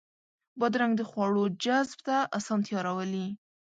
بادرنګ 0.59 0.93
د 0.97 1.01
خواړو 1.09 1.43
جذب 1.63 1.99
ته 2.07 2.17
اسانتیا 2.37 2.79
راولي. 2.87 3.27